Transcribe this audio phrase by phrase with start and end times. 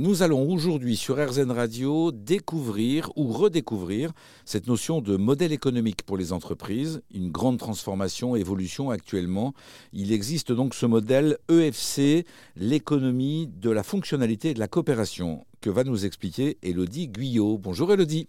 [0.00, 4.10] Nous allons aujourd'hui sur RZN Radio découvrir ou redécouvrir
[4.44, 9.54] cette notion de modèle économique pour les entreprises, une grande transformation, évolution actuellement.
[9.92, 12.26] Il existe donc ce modèle EFC,
[12.56, 17.56] l'économie de la fonctionnalité et de la coopération, que va nous expliquer Elodie Guyot.
[17.58, 18.26] Bonjour Elodie.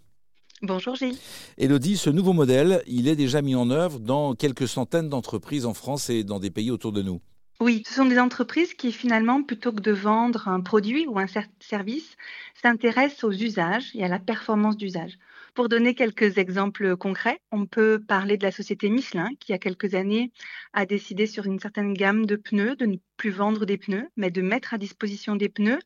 [0.62, 1.18] Bonjour Gilles.
[1.58, 5.74] Elodie, ce nouveau modèle, il est déjà mis en œuvre dans quelques centaines d'entreprises en
[5.74, 7.20] France et dans des pays autour de nous.
[7.60, 11.26] Oui, ce sont des entreprises qui finalement, plutôt que de vendre un produit ou un
[11.60, 12.16] service,
[12.54, 15.18] s'intéressent aux usages et à la performance d'usage.
[15.54, 19.54] Pour donner quelques exemples concrets, on peut parler de la société Michelin qui, il y
[19.54, 20.32] a quelques années,
[20.74, 24.30] a décidé sur une certaine gamme de pneus de ne plus vendre des pneus, mais
[24.30, 25.78] de mettre à disposition des pneus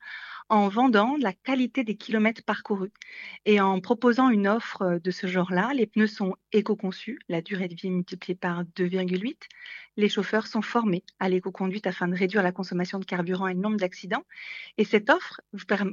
[0.50, 2.92] en vendant la qualité des kilomètres parcourus.
[3.46, 7.74] Et en proposant une offre de ce genre-là, les pneus sont éco-conçus, la durée de
[7.74, 9.36] vie multipliée par 2,8.
[9.96, 13.60] Les chauffeurs sont formés à l'éco-conduite afin de réduire la consommation de carburant et le
[13.60, 14.24] nombre d'accidents.
[14.76, 15.40] Et cette offre,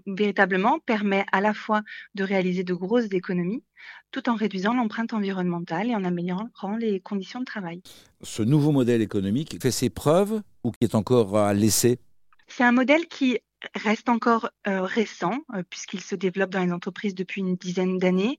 [0.08, 1.84] véritablement, permet à la fois
[2.16, 3.64] de réaliser de grosses économies,
[4.12, 7.84] tout en réduisant l'empreinte environnementale et en améliorant les conditions de travail.
[8.24, 12.00] Ce nouveau modèle économique fait ses preuves ou qui est encore à laisser?
[12.48, 13.38] C'est un modèle qui
[13.76, 18.38] reste encore récent puisqu'il se développe dans les entreprises depuis une dizaine d'années.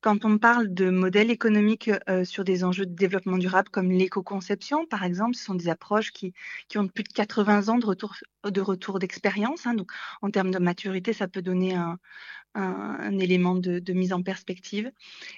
[0.00, 1.90] Quand on parle de modèles économiques
[2.24, 6.32] sur des enjeux de développement durable comme l'éco-conception, par exemple, ce sont des approches qui,
[6.68, 9.66] qui, ont plus de 80 ans de retour de retour d'expérience.
[9.66, 9.74] Hein.
[9.74, 9.90] donc,
[10.22, 11.98] en termes de maturité, ça peut donner un,
[12.54, 14.90] un, élément de, de, mise en perspective.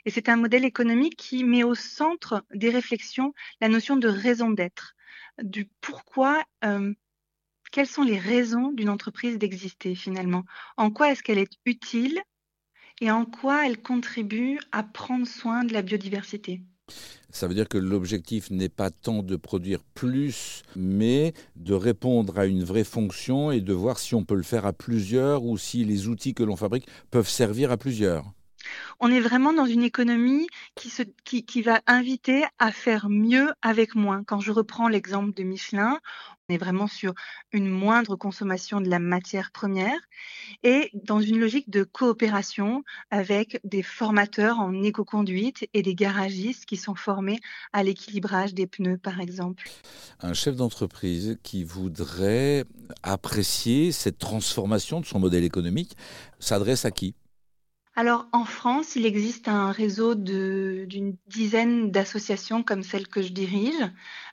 [0.05, 4.51] Et c'est un modèle économique qui met au centre des réflexions la notion de raison
[4.51, 4.95] d'être,
[5.43, 6.45] du pourquoi
[7.73, 10.45] quelles sont les raisons d'une entreprise d'exister finalement?
[10.77, 12.21] En quoi est-ce qu'elle est utile
[13.01, 16.63] et en quoi elle contribue à prendre soin de la biodiversité?
[17.31, 22.45] Ça veut dire que l'objectif n'est pas tant de produire plus, mais de répondre à
[22.45, 25.85] une vraie fonction et de voir si on peut le faire à plusieurs ou si
[25.85, 28.33] les outils que l'on fabrique peuvent servir à plusieurs.
[29.01, 34.25] On est vraiment dans une économie qui, va inviter à faire mieux avec moins.
[34.25, 35.99] Quand je reprends l'exemple de Michelin,
[36.49, 37.15] on est vraiment sur
[37.53, 39.99] une moindre consommation de la matière première
[40.63, 46.77] et dans une logique de coopération avec des formateurs en éco-conduite et des garagistes qui
[46.77, 47.41] sont formés
[47.73, 49.69] à l'équilibrage des pneus, par exemple.
[50.21, 52.65] Un chef d'entreprise qui voudrait
[53.03, 55.97] apprécier cette transformation de son modèle économique
[56.39, 57.15] s'adresse à qui?
[57.95, 63.91] Alors en France, il existe un réseau d'une dizaine d'associations comme celle que je dirige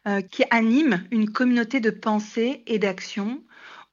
[0.08, 3.44] euh, qui animent une communauté de pensée et d'action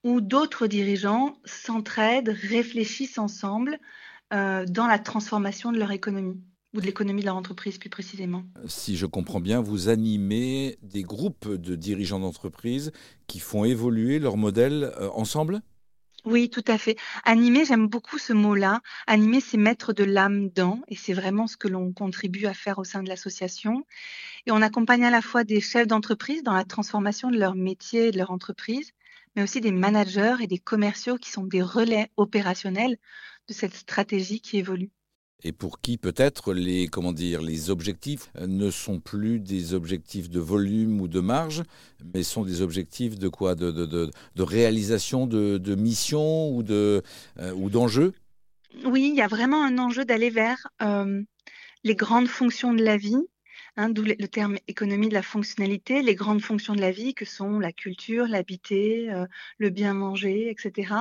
[0.04, 3.80] où d'autres dirigeants s'entraident, réfléchissent ensemble
[4.32, 6.40] euh, dans la transformation de leur économie
[6.74, 8.44] ou de l'économie de leur entreprise plus précisément.
[8.66, 12.92] Si je comprends bien, vous animez des groupes de dirigeants d'entreprise
[13.26, 15.62] qui font évoluer leur modèle euh, ensemble?
[16.26, 16.96] Oui, tout à fait.
[17.24, 18.80] Animer, j'aime beaucoup ce mot-là.
[19.06, 22.78] Animer, c'est mettre de l'âme dans, et c'est vraiment ce que l'on contribue à faire
[22.78, 23.84] au sein de l'association.
[24.46, 28.08] Et on accompagne à la fois des chefs d'entreprise dans la transformation de leur métier
[28.08, 28.92] et de leur entreprise,
[29.36, 32.98] mais aussi des managers et des commerciaux qui sont des relais opérationnels
[33.48, 34.92] de cette stratégie qui évolue
[35.44, 40.40] et pour qui peut-être les comment dire les objectifs ne sont plus des objectifs de
[40.40, 41.62] volume ou de marge,
[42.14, 43.54] mais sont des objectifs de quoi?
[43.54, 47.02] De, de, de, réalisation de, de mission ou de
[47.38, 48.12] euh, ou d'enjeux?
[48.84, 51.22] Oui, il y a vraiment un enjeu d'aller vers euh,
[51.84, 53.16] les grandes fonctions de la vie
[53.78, 57.26] Hein, d'où le terme économie de la fonctionnalité, les grandes fonctions de la vie que
[57.26, 59.26] sont la culture, l'habiter, euh,
[59.58, 60.94] le bien manger, etc.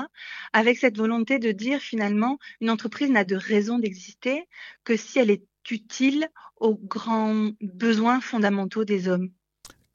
[0.52, 4.48] Avec cette volonté de dire finalement, une entreprise n'a de raison d'exister
[4.84, 6.28] que si elle est utile
[6.58, 9.32] aux grands besoins fondamentaux des hommes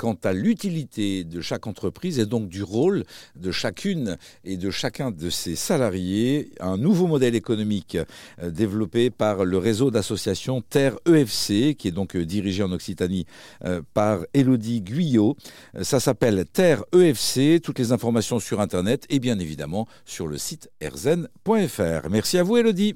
[0.01, 3.05] quant à l'utilité de chaque entreprise et donc du rôle
[3.37, 7.99] de chacune et de chacun de ses salariés, un nouveau modèle économique
[8.43, 13.27] euh, développé par le réseau d'associations Terre EFC, qui est donc euh, dirigé en Occitanie
[13.67, 15.37] euh, par Elodie Guyot.
[15.83, 20.71] Ça s'appelle Terre EFC, toutes les informations sur Internet et bien évidemment sur le site
[20.81, 22.09] erzen.fr.
[22.11, 22.95] Merci à vous Elodie.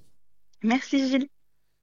[0.62, 1.33] Merci Gilles.